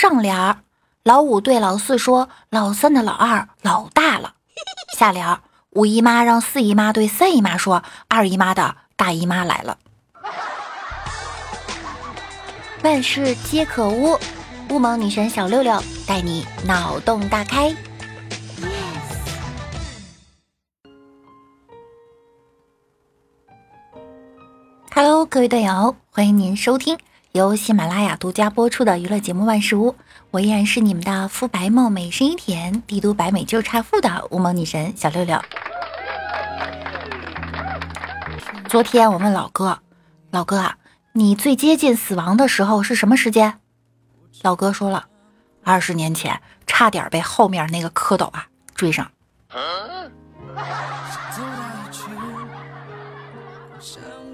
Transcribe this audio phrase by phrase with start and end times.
[0.00, 0.62] 上联儿，
[1.02, 4.32] 老五对老四说：“老三的老二老大了。”
[4.96, 5.42] 下联儿，
[5.72, 9.76] 五姨妈让四姨妈对三姨妈说：“二姨妈的大姨妈来了。”
[12.82, 14.18] 万事皆可污，
[14.70, 17.76] 乌蒙女神小六六带你脑洞大开。
[24.94, 26.98] Hello，各位队友，欢迎您收听
[27.32, 29.92] 由喜马拉雅独家播出的娱乐节目《万事屋》，
[30.32, 35.40] 我依然是你们的肤白貌美、声音甜、帝都白美就差富的乌蒙女神小六六。
[38.68, 39.78] 昨天我问老哥，
[40.32, 40.76] 老哥啊，
[41.12, 43.60] 你最接近死亡的时候是什么时间？
[44.42, 45.06] 老哥说了，
[45.62, 49.08] 二十年前差点被后面那个蝌蚪啊追上。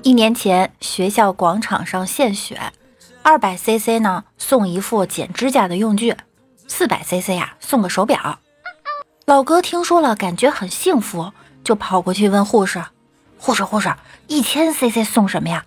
[0.02, 2.72] 一年前，学校广场上献血，
[3.28, 6.16] 二百 CC 呢送一副剪指甲的用具，
[6.68, 8.38] 四百 CC 呀送个手表。
[9.24, 11.32] 老哥听说了，感觉很幸福，
[11.64, 12.80] 就跑过去问护士
[13.36, 13.92] ：“护士，护士，
[14.28, 15.64] 一千 CC 送什么呀？”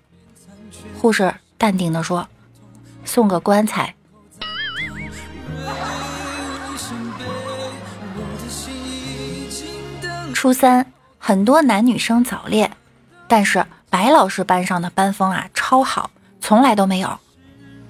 [1.01, 2.29] 护士淡定地说
[3.03, 3.93] ：“送个棺材。”
[10.33, 12.71] 初三，很多男女生早恋，
[13.27, 13.65] 但是。
[13.91, 17.19] 白老师班上的班风啊超好，从来都没有，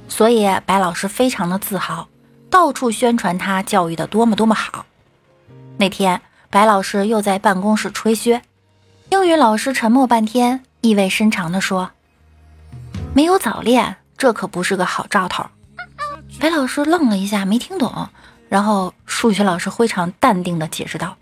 [0.09, 2.09] 所以白老师非常的自豪，
[2.49, 4.85] 到处宣传他教育的多么多么好。
[5.77, 8.41] 那天白老师又在办公室吹嘘，
[9.11, 11.91] 英语老师沉默半天，意味深长地说
[13.15, 15.45] ：“没有早恋，这可不是个好兆头。”
[16.39, 18.09] 白老师愣了一下，没听懂，
[18.49, 21.15] 然后数学老师非常淡定地解释道：“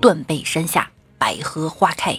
[0.00, 2.18] 断背山下百合花开。”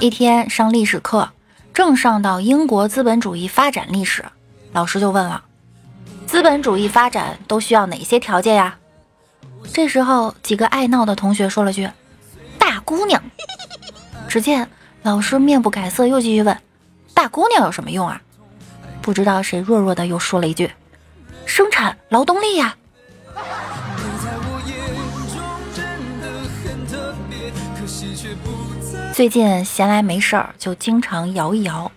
[0.00, 1.30] 一天上历史课，
[1.74, 4.24] 正上到英国资本主义发展历史，
[4.72, 5.42] 老师就问了
[6.26, 8.76] ：“资本主义发展都需要哪些条件呀？”
[9.72, 11.88] 这时候，几个爱闹的同学说了句
[12.58, 13.22] ：“大姑娘。”
[14.28, 14.68] 只见
[15.02, 16.58] 老师面不改色，又继续问
[17.14, 18.20] ：“大姑娘有什么用啊？”
[19.00, 20.70] 不知道谁弱弱的又说了一句
[21.46, 22.76] ：“生产劳动力呀。”
[29.12, 31.92] 最近闲来没事儿，就经常摇一摇。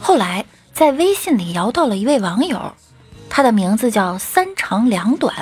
[0.00, 2.72] 后来在微信里摇到了一位网友，
[3.28, 5.34] 他的名字叫三长两短。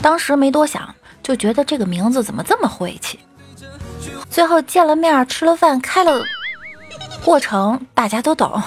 [0.00, 3.18] 当时没多想，就觉得这个名字怎么这么晦气。
[4.30, 6.24] 最后见了面，吃了饭，开了，
[7.24, 8.62] 过程大家都懂。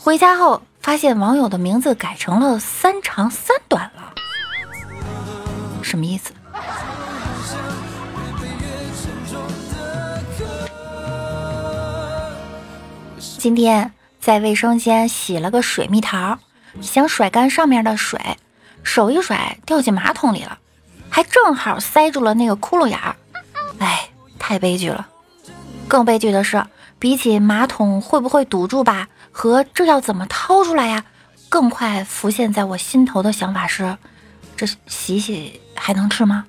[0.00, 4.14] 回家后发现网友的名字改成了三长三短了，
[5.82, 6.32] 什么意思？
[13.40, 13.90] 今天
[14.20, 16.38] 在卫生间洗了个水蜜桃，
[16.82, 18.20] 想甩干上面的水，
[18.82, 20.58] 手一甩掉进马桶里了，
[21.08, 23.16] 还正好塞住了那个窟窿眼儿。
[23.78, 25.08] 哎，太悲剧了！
[25.88, 26.62] 更悲剧的是，
[26.98, 31.02] 比起马桶会不会堵住吧，和这要怎么掏出来呀，
[31.48, 33.96] 更快浮现在我心头的想法是：
[34.54, 36.44] 这洗洗还能吃吗？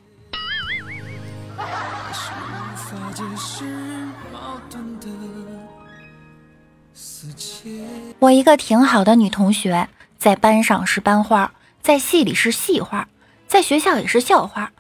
[8.21, 9.89] 我一个挺好的女同学，
[10.19, 11.51] 在班上是班花，
[11.81, 13.07] 在系里是系花，
[13.47, 14.71] 在学校也是校花。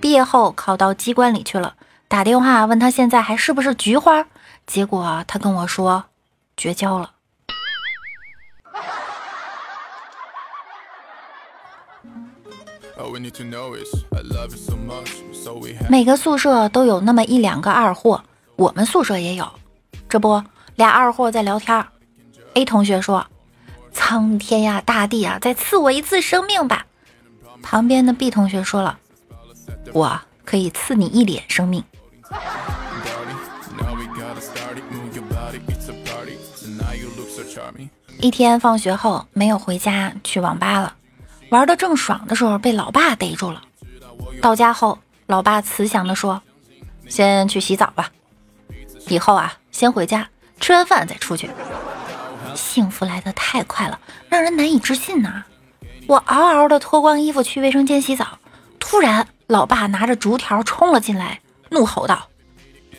[0.00, 1.74] 毕业后考到机关里去了，
[2.08, 4.26] 打电话问她现在还是不是菊花，
[4.66, 6.06] 结果她跟我说
[6.56, 7.10] 绝交了。
[15.90, 18.24] 每个宿舍都有那么一两个二货，
[18.56, 19.46] 我们宿舍也有。
[20.08, 20.42] 这不，
[20.76, 21.86] 俩二货在聊天。
[22.54, 23.26] A 同学说
[23.92, 26.86] ：“苍天呀，大地啊，再赐我一次生命吧。”
[27.62, 28.98] 旁边的 B 同学说了
[29.92, 31.82] ：“我可以赐你一脸生命。”
[38.20, 40.94] 一天放学后没有回家，去网吧了，
[41.50, 43.62] 玩的正爽的时候被老爸逮住了。
[44.40, 46.40] 到家后，老爸慈祥的说
[47.08, 48.10] ：“先去洗澡吧，
[49.08, 50.28] 以后啊，先回家，
[50.60, 51.50] 吃完饭再出去。”
[52.54, 53.98] 幸福来得太快了，
[54.28, 55.44] 让人难以置信呐！
[56.06, 58.38] 我嗷嗷的脱光衣服去卫生间洗澡，
[58.78, 61.40] 突然，老爸拿着竹条冲了进来，
[61.70, 62.28] 怒吼道：“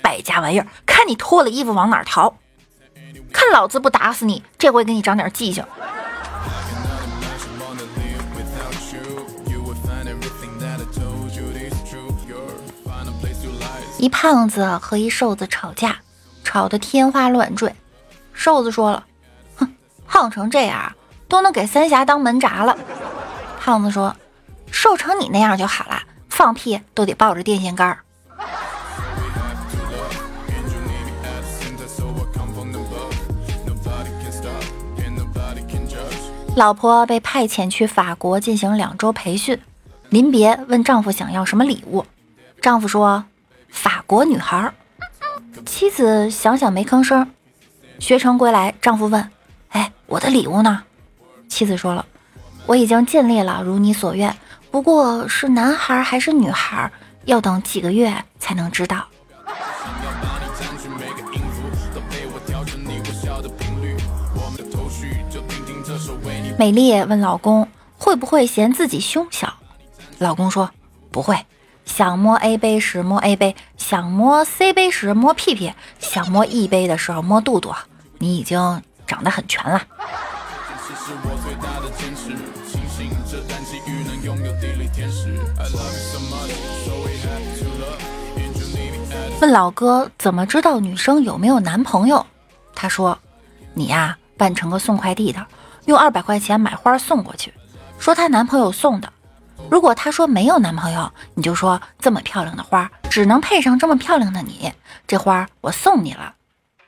[0.02, 2.34] 败家玩意儿，看你脱了衣服往哪逃！
[3.32, 4.44] 看老子不打死你！
[4.58, 5.64] 这回给你长点记性！”
[13.98, 15.98] 一胖子和一瘦子吵架，
[16.44, 17.74] 吵得天花乱坠。
[18.34, 19.06] 瘦子说了。
[20.16, 20.96] 胖成这样，
[21.28, 22.78] 都能给三峡当门闸了。
[23.60, 24.16] 胖子说
[24.72, 27.98] ：“瘦成你那样就好了，放屁都得抱着电线杆。”
[36.56, 39.60] 老婆被派遣去法国进行两周培训，
[40.08, 42.06] 临别问丈夫想要什么礼物，
[42.62, 43.26] 丈夫说
[43.68, 44.72] ：“法国女孩。”
[45.68, 47.30] 妻子想想没吭声。
[48.00, 49.30] 学成归来，丈夫问：“，
[50.16, 50.82] 我的礼物呢？”
[51.50, 52.06] 妻子说了
[52.66, 54.34] ：“我已经尽力了，如你所愿。
[54.72, 56.90] 不过是男孩还是女孩，
[57.26, 59.06] 要等几个月才能知道。”
[66.58, 67.68] 美丽问老公
[68.00, 69.54] ：“会不会嫌自己胸小？”
[70.20, 70.72] 老公说
[71.12, 71.38] ：“不会。
[71.84, 77.74] 想摸 A 杯时摸 A 杯，想摸 C 杯时摸屁屁，想摸 E 杯的时候摸肚肚。
[78.18, 79.82] 你已经长得很全了。”
[89.42, 92.26] 问老哥怎么知道女生有没有男朋友？
[92.74, 93.18] 他说
[93.76, 95.46] ：“你呀，扮成个送快递的。”
[95.86, 97.54] 用二百块钱买花送过去，
[98.00, 99.14] 说她男朋友送的。
[99.70, 104.74] 如果她说没有男朋友，你就说这么漂亮的花只能配上这么漂亮的你，
[105.06, 106.34] 这花我送你了。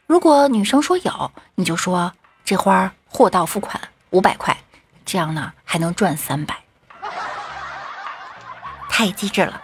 [0.07, 2.13] 如果女生说有，你就说
[2.45, 3.77] 这花货到付款
[4.11, 4.55] 五百块，
[5.05, 6.55] 这样呢还能赚三百，
[8.89, 9.61] 太机智了。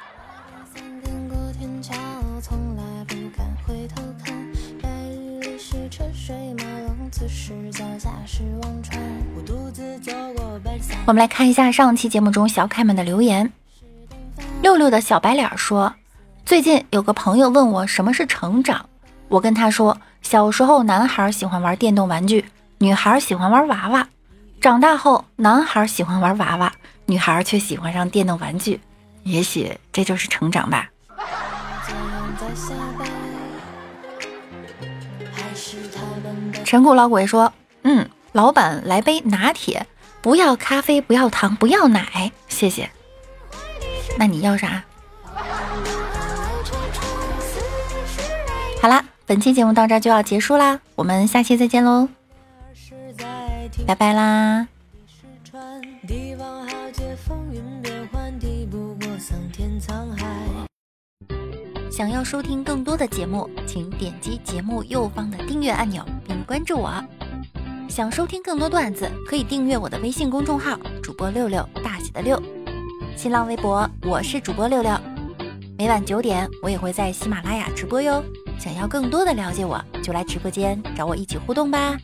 [11.05, 13.49] 我们来看一下上期节目中小可爱们的留言。
[14.61, 15.93] 六六的小白脸说
[16.45, 18.89] ：“最近有个朋友问我什么是成长，
[19.29, 22.43] 我跟他说，小时候男孩喜欢玩电动玩具，
[22.79, 24.03] 女孩喜欢玩娃娃；
[24.59, 26.73] 长大后，男孩喜欢玩娃娃，
[27.05, 28.81] 女孩却喜欢上电动玩具。
[29.23, 30.89] 也许这就是成长吧。”
[36.65, 37.53] 陈谷老鬼说
[37.83, 39.85] ：“嗯，老板来杯拿铁。”
[40.23, 42.89] 不要咖啡，不要糖，不要奶，谢谢。
[44.17, 44.81] 那你要啥？
[48.81, 52.07] 好啦，本期节目到这就要结束啦，我们下期再见喽，
[53.87, 54.67] 拜拜啦！
[61.91, 67.03] 想要收听更多的节目，请点击节目右方的订阅按钮，并关注我。
[67.89, 72.39] 想收听更多段子，可以订阅我的微信公众号“主播六六大写的六”，
[73.17, 74.95] 新浪微博我是主播六六，
[75.75, 78.23] 每晚九点我也会在喜马拉雅直播哟。
[78.59, 81.97] 想要更多的了解我，就来直播间找我一起互动吧。